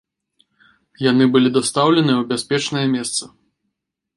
Яны 1.11 1.27
былі 1.35 1.49
дастаўленыя 1.57 2.15
ў 2.19 2.25
бяспечнае 2.33 2.85
месца. 2.99 3.23